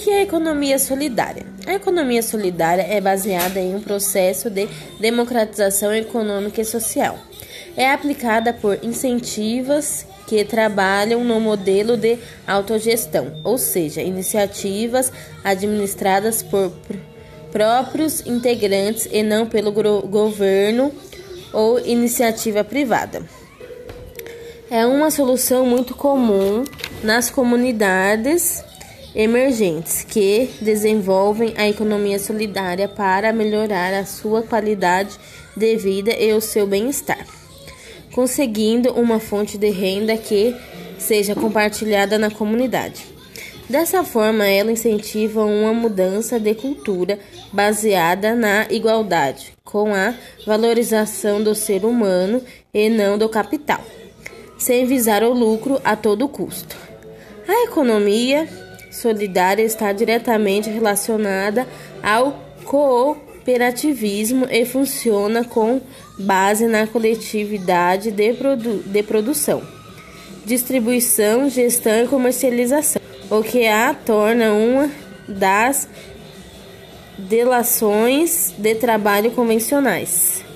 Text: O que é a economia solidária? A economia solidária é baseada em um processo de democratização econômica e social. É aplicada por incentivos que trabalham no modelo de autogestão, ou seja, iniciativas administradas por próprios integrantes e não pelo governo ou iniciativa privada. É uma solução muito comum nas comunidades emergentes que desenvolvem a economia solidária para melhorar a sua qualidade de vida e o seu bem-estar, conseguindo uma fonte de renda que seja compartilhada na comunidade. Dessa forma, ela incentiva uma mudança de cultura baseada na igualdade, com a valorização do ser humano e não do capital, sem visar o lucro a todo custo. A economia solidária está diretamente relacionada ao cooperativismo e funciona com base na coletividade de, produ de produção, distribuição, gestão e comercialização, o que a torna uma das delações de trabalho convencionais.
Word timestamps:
O 0.00 0.02
que 0.02 0.08
é 0.08 0.20
a 0.20 0.22
economia 0.22 0.78
solidária? 0.78 1.44
A 1.66 1.74
economia 1.74 2.22
solidária 2.22 2.80
é 2.80 3.02
baseada 3.02 3.60
em 3.60 3.74
um 3.74 3.82
processo 3.82 4.48
de 4.48 4.66
democratização 4.98 5.94
econômica 5.94 6.62
e 6.62 6.64
social. 6.64 7.18
É 7.76 7.92
aplicada 7.92 8.50
por 8.54 8.82
incentivos 8.82 10.06
que 10.26 10.42
trabalham 10.42 11.22
no 11.22 11.38
modelo 11.38 11.98
de 11.98 12.18
autogestão, 12.46 13.42
ou 13.44 13.58
seja, 13.58 14.00
iniciativas 14.00 15.12
administradas 15.44 16.42
por 16.42 16.72
próprios 17.52 18.24
integrantes 18.26 19.06
e 19.12 19.22
não 19.22 19.46
pelo 19.46 19.70
governo 19.70 20.94
ou 21.52 21.78
iniciativa 21.78 22.64
privada. 22.64 23.22
É 24.70 24.86
uma 24.86 25.10
solução 25.10 25.66
muito 25.66 25.94
comum 25.94 26.64
nas 27.04 27.28
comunidades 27.28 28.64
emergentes 29.14 30.04
que 30.04 30.50
desenvolvem 30.60 31.54
a 31.56 31.68
economia 31.68 32.18
solidária 32.18 32.88
para 32.88 33.32
melhorar 33.32 33.92
a 33.94 34.04
sua 34.04 34.42
qualidade 34.42 35.18
de 35.56 35.76
vida 35.76 36.12
e 36.12 36.32
o 36.32 36.40
seu 36.40 36.66
bem-estar, 36.66 37.26
conseguindo 38.12 38.92
uma 38.92 39.18
fonte 39.18 39.58
de 39.58 39.70
renda 39.70 40.16
que 40.16 40.54
seja 40.98 41.34
compartilhada 41.34 42.18
na 42.18 42.30
comunidade. 42.30 43.04
Dessa 43.68 44.02
forma, 44.02 44.46
ela 44.46 44.72
incentiva 44.72 45.44
uma 45.44 45.72
mudança 45.72 46.40
de 46.40 46.54
cultura 46.54 47.18
baseada 47.52 48.34
na 48.34 48.66
igualdade, 48.68 49.52
com 49.64 49.94
a 49.94 50.12
valorização 50.44 51.42
do 51.42 51.54
ser 51.54 51.84
humano 51.84 52.42
e 52.74 52.88
não 52.88 53.16
do 53.16 53.28
capital, 53.28 53.80
sem 54.58 54.86
visar 54.86 55.22
o 55.22 55.32
lucro 55.32 55.80
a 55.84 55.94
todo 55.94 56.28
custo. 56.28 56.76
A 57.46 57.64
economia 57.64 58.48
solidária 58.90 59.62
está 59.62 59.92
diretamente 59.92 60.68
relacionada 60.68 61.66
ao 62.02 62.44
cooperativismo 62.64 64.46
e 64.50 64.64
funciona 64.64 65.44
com 65.44 65.80
base 66.18 66.66
na 66.66 66.86
coletividade 66.86 68.10
de, 68.10 68.32
produ 68.34 68.82
de 68.84 69.02
produção, 69.02 69.62
distribuição, 70.44 71.48
gestão 71.48 72.04
e 72.04 72.08
comercialização, 72.08 73.00
o 73.30 73.42
que 73.42 73.66
a 73.66 73.94
torna 73.94 74.52
uma 74.52 74.90
das 75.28 75.88
delações 77.16 78.52
de 78.56 78.74
trabalho 78.74 79.30
convencionais. 79.30 80.49